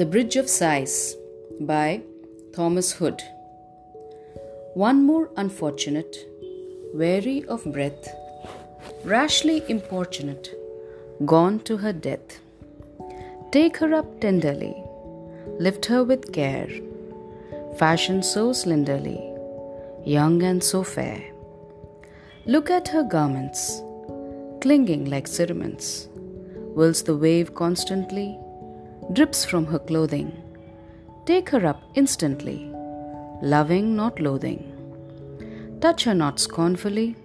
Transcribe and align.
The 0.00 0.06
Bridge 0.06 0.36
of 0.36 0.48
Sighs 0.48 1.14
by 1.60 2.00
Thomas 2.54 2.90
Hood. 2.92 3.22
One 4.72 5.04
more 5.04 5.28
unfortunate, 5.36 6.16
weary 6.94 7.44
of 7.44 7.70
breath, 7.70 8.08
rashly 9.04 9.62
importunate, 9.68 10.48
gone 11.26 11.60
to 11.64 11.76
her 11.76 11.92
death. 11.92 12.40
Take 13.52 13.76
her 13.76 13.92
up 13.92 14.22
tenderly, 14.22 14.74
lift 15.58 15.84
her 15.84 16.02
with 16.02 16.32
care, 16.32 16.70
fashioned 17.76 18.24
so 18.24 18.54
slenderly, 18.54 19.20
young 20.06 20.42
and 20.42 20.64
so 20.64 20.82
fair. 20.82 21.22
Look 22.46 22.70
at 22.70 22.88
her 22.88 23.02
garments, 23.02 23.82
clinging 24.62 25.10
like 25.10 25.26
cerements, 25.26 26.08
whilst 26.74 27.04
the 27.04 27.18
wave 27.18 27.54
constantly 27.54 28.38
drips 29.12 29.44
from 29.44 29.66
her 29.66 29.78
clothing. 29.78 30.30
Take 31.26 31.50
her 31.50 31.66
up 31.66 31.82
instantly, 31.94 32.70
loving, 33.42 33.96
not 33.96 34.20
loathing. 34.20 34.60
Touch 35.80 36.04
her 36.04 36.14
not 36.14 36.38
scornfully, 36.38 37.16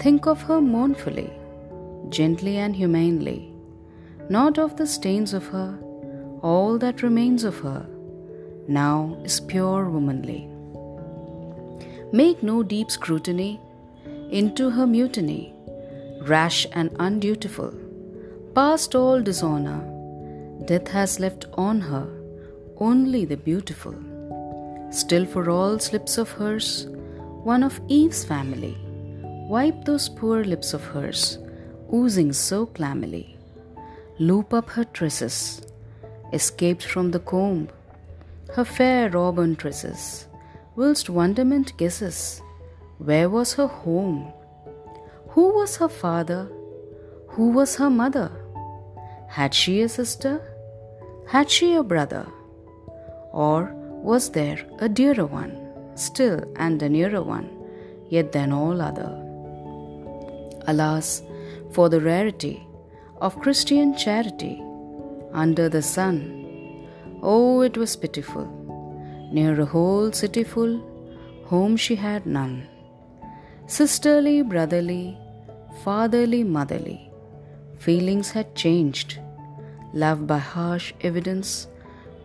think 0.00 0.26
of 0.26 0.42
her 0.42 0.60
mournfully, 0.60 1.32
gently 2.10 2.58
and 2.58 2.76
humanely. 2.76 3.52
Not 4.28 4.58
of 4.58 4.76
the 4.76 4.86
stains 4.86 5.34
of 5.34 5.48
her, 5.48 5.78
all 6.42 6.78
that 6.78 7.02
remains 7.02 7.42
of 7.42 7.58
her 7.58 7.86
now 8.68 9.16
is 9.24 9.40
pure 9.40 9.90
womanly. 9.90 10.48
Make 12.12 12.42
no 12.42 12.62
deep 12.62 12.90
scrutiny 12.90 13.60
into 14.30 14.70
her 14.70 14.86
mutiny, 14.86 15.52
rash 16.22 16.66
and 16.72 16.90
undutiful, 17.00 17.74
past 18.54 18.94
all 18.94 19.20
dishonor 19.20 19.89
Death 20.66 20.88
has 20.88 21.18
left 21.20 21.46
on 21.54 21.80
her 21.80 22.06
only 22.76 23.24
the 23.24 23.36
beautiful. 23.36 23.94
Still, 24.90 25.26
for 25.26 25.50
all 25.50 25.78
slips 25.78 26.18
of 26.18 26.30
hers, 26.30 26.86
one 27.44 27.62
of 27.62 27.80
Eve's 27.88 28.24
family, 28.24 28.76
wipe 29.48 29.84
those 29.84 30.08
poor 30.08 30.44
lips 30.44 30.74
of 30.74 30.84
hers, 30.84 31.38
oozing 31.92 32.32
so 32.32 32.66
clammily. 32.66 33.36
Loop 34.18 34.52
up 34.52 34.70
her 34.70 34.84
tresses, 34.84 35.62
escaped 36.32 36.84
from 36.84 37.10
the 37.10 37.20
comb, 37.20 37.68
her 38.54 38.64
fair 38.64 39.16
auburn 39.16 39.56
tresses, 39.56 40.26
whilst 40.76 41.10
wonderment 41.10 41.76
guesses 41.76 42.42
where 43.00 43.30
was 43.30 43.54
her 43.54 43.66
home? 43.66 44.30
Who 45.28 45.54
was 45.54 45.76
her 45.78 45.88
father? 45.88 46.50
Who 47.28 47.48
was 47.48 47.76
her 47.76 47.88
mother? 47.88 48.30
Had 49.26 49.54
she 49.54 49.80
a 49.80 49.88
sister? 49.88 50.38
Had 51.30 51.48
she 51.48 51.74
a 51.74 51.84
brother? 51.84 52.26
Or 53.32 53.72
was 54.02 54.30
there 54.30 54.58
a 54.80 54.88
dearer 54.88 55.26
one, 55.26 55.52
still 55.94 56.42
and 56.56 56.82
a 56.82 56.88
nearer 56.88 57.22
one, 57.22 57.48
yet 58.08 58.32
than 58.32 58.52
all 58.52 58.82
other? 58.82 59.10
Alas, 60.66 61.22
for 61.70 61.88
the 61.88 62.00
rarity 62.00 62.66
of 63.20 63.38
Christian 63.38 63.96
charity 63.96 64.60
under 65.32 65.68
the 65.68 65.82
sun. 65.82 66.88
Oh, 67.22 67.60
it 67.60 67.76
was 67.76 67.94
pitiful. 67.94 68.46
Near 69.30 69.60
a 69.60 69.66
whole 69.66 70.10
city 70.10 70.42
full, 70.42 70.82
home 71.44 71.76
she 71.76 71.94
had 71.94 72.26
none. 72.26 72.66
Sisterly, 73.68 74.42
brotherly, 74.42 75.16
fatherly, 75.84 76.42
motherly, 76.42 77.08
feelings 77.78 78.32
had 78.32 78.56
changed 78.56 79.20
Love 79.92 80.26
by 80.26 80.38
harsh 80.38 80.92
evidence, 81.00 81.66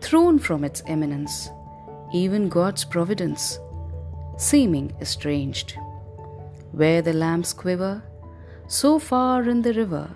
thrown 0.00 0.38
from 0.38 0.62
its 0.62 0.82
eminence, 0.86 1.50
even 2.12 2.48
God's 2.48 2.84
providence, 2.84 3.58
seeming 4.38 4.94
estranged. 5.00 5.76
Where 6.70 7.02
the 7.02 7.12
lamps 7.12 7.52
quiver, 7.52 8.02
so 8.68 8.98
far 8.98 9.48
in 9.48 9.62
the 9.62 9.72
river, 9.72 10.08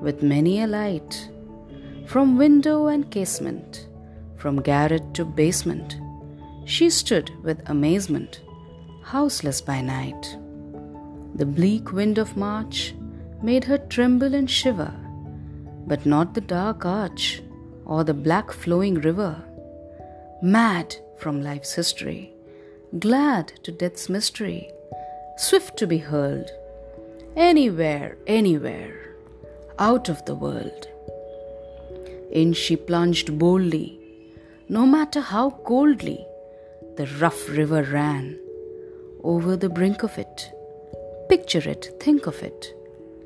with 0.00 0.22
many 0.22 0.62
a 0.62 0.66
light, 0.66 1.28
from 2.06 2.38
window 2.38 2.86
and 2.86 3.10
casement, 3.10 3.88
from 4.36 4.62
garret 4.62 5.12
to 5.14 5.24
basement, 5.24 6.00
she 6.64 6.88
stood 6.88 7.30
with 7.44 7.68
amazement, 7.68 8.40
houseless 9.02 9.60
by 9.60 9.82
night. 9.82 10.38
The 11.34 11.46
bleak 11.46 11.92
wind 11.92 12.16
of 12.16 12.36
March 12.36 12.94
made 13.42 13.64
her 13.64 13.78
tremble 13.78 14.34
and 14.34 14.50
shiver 14.50 14.94
but 15.86 16.06
not 16.06 16.34
the 16.34 16.40
dark 16.40 16.84
arch 16.84 17.42
or 17.84 18.04
the 18.04 18.14
black 18.14 18.52
flowing 18.52 18.94
river. 18.94 19.42
Mad 20.42 20.96
from 21.18 21.42
life's 21.42 21.74
history, 21.74 22.32
glad 22.98 23.48
to 23.64 23.72
death's 23.72 24.08
mystery, 24.08 24.70
swift 25.36 25.76
to 25.76 25.86
be 25.86 25.98
hurled, 25.98 26.50
anywhere, 27.36 28.16
anywhere, 28.26 29.14
out 29.78 30.08
of 30.08 30.24
the 30.24 30.34
world. 30.34 30.86
In 32.30 32.52
she 32.52 32.76
plunged 32.76 33.38
boldly, 33.38 33.98
no 34.68 34.86
matter 34.86 35.20
how 35.20 35.50
coldly 35.50 36.24
the 36.96 37.06
rough 37.18 37.48
river 37.48 37.82
ran. 37.82 38.38
Over 39.22 39.56
the 39.56 39.68
brink 39.68 40.02
of 40.02 40.16
it, 40.16 40.50
picture 41.28 41.68
it, 41.68 41.90
think 42.00 42.26
of 42.26 42.42
it, 42.42 42.74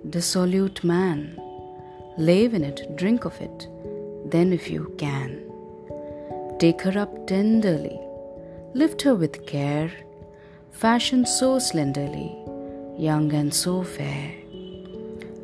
dissolute 0.08 0.82
man. 0.82 1.38
Live 2.16 2.54
in 2.54 2.62
it, 2.62 2.94
drink 2.94 3.24
of 3.24 3.40
it, 3.40 3.66
then 4.24 4.52
if 4.52 4.70
you 4.70 4.94
can. 4.98 5.42
Take 6.60 6.80
her 6.82 6.96
up 6.96 7.26
tenderly, 7.26 7.98
lift 8.72 9.02
her 9.02 9.16
with 9.16 9.44
care, 9.46 9.90
fashioned 10.70 11.26
so 11.26 11.58
slenderly, 11.58 12.30
young 12.96 13.32
and 13.32 13.52
so 13.52 13.82
fair. 13.82 14.32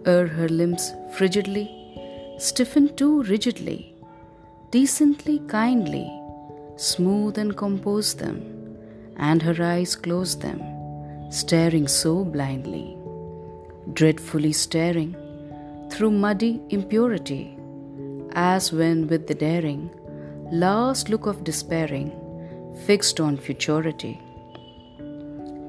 Ere 0.07 0.29
her 0.29 0.49
limbs 0.49 0.93
frigidly, 1.17 1.69
stiffen 2.39 2.95
too 2.95 3.25
rigidly, 3.25 3.93
decently, 4.71 5.41
kindly, 5.49 6.09
smooth 6.77 7.37
and 7.37 7.57
compose 7.57 8.15
them, 8.15 8.77
and 9.17 9.43
her 9.43 9.61
eyes 9.61 9.97
close 9.97 10.39
them, 10.39 10.63
staring 11.33 11.89
so 11.89 12.25
blindly, 12.25 12.97
dreadfully 13.93 14.53
staring 14.53 15.17
through 15.91 16.11
muddy 16.11 16.61
impurity, 16.71 17.57
as 18.33 18.73
when 18.73 19.07
with 19.09 19.27
the 19.27 19.35
daring, 19.35 19.91
last 20.53 21.09
look 21.09 21.27
of 21.27 21.45
despairing, 21.45 22.11
fixed 22.87 23.21
on 23.21 23.37
futurity. 23.37 24.19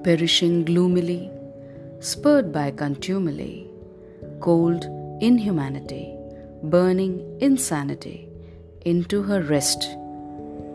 Perishing 0.04 0.66
gloomily, 0.66 1.30
spurred 2.00 2.52
by 2.52 2.72
contumely, 2.72 3.68
cold 4.40 4.86
inhumanity, 5.22 6.16
burning 6.64 7.14
insanity, 7.40 8.28
into 8.86 9.22
her 9.22 9.42
rest, 9.44 9.90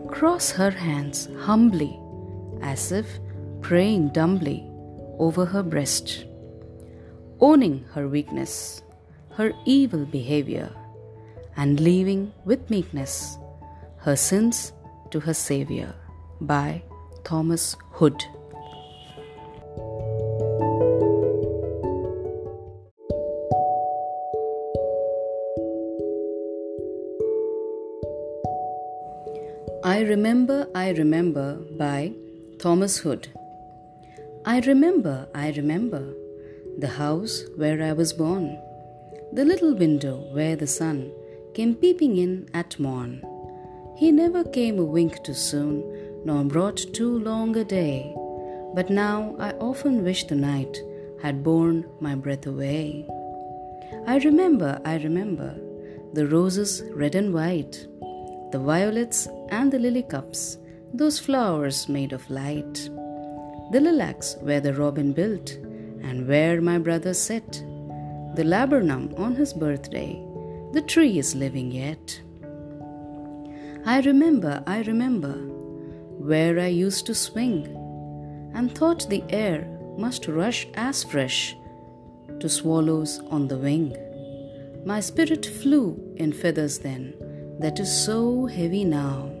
cross 0.07 0.51
her 0.51 0.71
hands 0.71 1.27
humbly, 1.39 1.99
as 2.61 2.91
if 2.91 3.19
praying 3.61 4.09
dumbly 4.09 4.65
over 5.19 5.45
her 5.45 5.63
breast, 5.63 6.25
owning 7.39 7.83
her 7.93 8.07
weakness 8.07 8.81
her 9.37 9.53
evil 9.65 10.03
behavior 10.03 10.67
and 11.57 11.79
leaving 11.79 12.33
with 12.43 12.71
meekness 12.71 13.37
her 13.97 14.15
sins 14.15 14.73
to 15.11 15.19
her 15.19 15.33
Saviour 15.33 15.93
by 16.41 16.81
Thomas 17.23 17.75
Hood. 17.91 18.23
I 29.83 30.01
Remember, 30.01 30.67
I 30.73 30.89
Remember 30.89 31.57
by 31.77 32.13
Thomas 32.57 32.97
Hood. 32.97 33.27
I 34.45 34.61
remember, 34.61 35.27
I 35.35 35.51
remember 35.51 36.15
the 36.79 36.87
house 36.87 37.43
where 37.55 37.83
I 37.83 37.93
was 37.93 38.13
born 38.13 38.57
the 39.33 39.45
little 39.45 39.75
window 39.75 40.27
where 40.31 40.55
the 40.55 40.67
sun 40.67 41.11
came 41.53 41.75
peeping 41.75 42.17
in 42.17 42.47
at 42.53 42.79
morn. 42.79 43.21
He 43.97 44.11
never 44.11 44.43
came 44.43 44.79
a 44.79 44.83
wink 44.83 45.23
too 45.23 45.33
soon, 45.33 45.83
nor 46.23 46.43
brought 46.43 46.77
too 46.93 47.19
long 47.19 47.55
a 47.57 47.63
day. 47.63 48.13
But 48.73 48.89
now 48.89 49.35
I 49.39 49.51
often 49.53 50.03
wish 50.03 50.25
the 50.25 50.35
night 50.35 50.77
had 51.21 51.43
borne 51.43 51.85
my 51.99 52.15
breath 52.15 52.45
away. 52.45 53.07
I 54.05 54.17
remember, 54.17 54.79
I 54.85 54.97
remember 54.97 55.55
the 56.13 56.27
roses 56.27 56.83
red 56.93 57.15
and 57.15 57.33
white, 57.33 57.87
the 58.51 58.59
violets 58.59 59.27
and 59.49 59.71
the 59.71 59.79
lily 59.79 60.03
cups, 60.03 60.57
those 60.93 61.19
flowers 61.19 61.89
made 61.89 62.13
of 62.13 62.29
light, 62.29 62.89
the 63.71 63.81
lilacs 63.81 64.37
where 64.41 64.61
the 64.61 64.73
robin 64.73 65.11
built, 65.11 65.51
and 66.01 66.27
where 66.27 66.61
my 66.61 66.77
brother 66.77 67.13
sat 67.13 67.61
the 68.37 68.43
laburnum 68.43 69.11
on 69.17 69.33
his 69.33 69.51
birthday. 69.51 70.23
The 70.71 70.83
tree 70.83 71.17
is 71.17 71.33
living 71.33 71.71
yet. 71.71 72.21
I 73.83 73.99
remember, 74.01 74.63
I 74.67 74.83
remember, 74.83 75.33
where 76.19 76.59
I 76.59 76.67
used 76.67 77.07
to 77.07 77.15
swing, 77.15 77.65
and 78.53 78.77
thought 78.77 79.09
the 79.09 79.23
air 79.29 79.65
must 79.97 80.27
rush 80.27 80.67
as 80.75 81.03
fresh 81.03 81.55
to 82.39 82.47
swallows 82.47 83.19
on 83.31 83.47
the 83.47 83.57
wing. 83.57 83.97
My 84.85 84.99
spirit 84.99 85.43
flew 85.43 85.99
in 86.17 86.31
feathers 86.31 86.77
then, 86.77 87.15
that 87.59 87.79
is 87.79 87.91
so 87.91 88.45
heavy 88.45 88.83
now. 88.83 89.31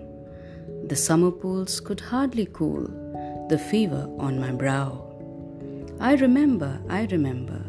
The 0.87 0.95
summer 0.95 1.29
pools 1.29 1.79
could 1.79 1.99
hardly 1.99 2.47
cool 2.51 2.87
the 3.47 3.59
fever 3.59 4.09
on 4.17 4.39
my 4.39 4.53
brow. 4.53 5.03
I 5.99 6.15
remember, 6.15 6.81
I 6.89 7.05
remember, 7.11 7.63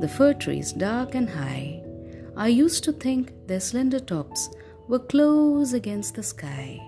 the 0.00 0.08
fir 0.08 0.32
trees 0.34 0.72
dark 0.72 1.14
and 1.14 1.28
high. 1.28 1.82
I 2.36 2.48
used 2.48 2.84
to 2.84 2.92
think 2.92 3.32
their 3.46 3.60
slender 3.60 4.00
tops 4.00 4.50
were 4.86 4.98
close 4.98 5.72
against 5.72 6.14
the 6.14 6.22
sky. 6.22 6.80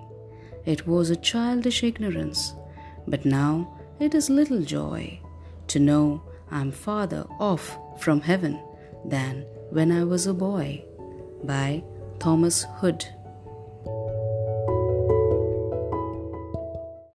It 0.64 0.86
was 0.86 1.10
a 1.10 1.16
childish 1.16 1.82
ignorance, 1.82 2.54
but 3.06 3.24
now 3.24 3.78
it 3.98 4.14
is 4.14 4.30
little 4.30 4.62
joy 4.62 5.20
to 5.68 5.78
know 5.78 6.22
I'm 6.50 6.72
farther 6.72 7.26
off 7.38 7.78
from 7.98 8.20
heaven 8.20 8.60
than 9.04 9.44
when 9.70 9.92
I 9.92 10.04
was 10.04 10.26
a 10.26 10.34
boy. 10.34 10.84
By 11.44 11.82
Thomas 12.18 12.64
Hood. 12.76 13.04